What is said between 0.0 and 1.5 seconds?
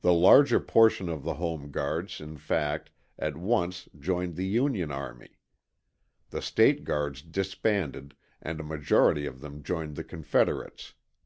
The larger portion of the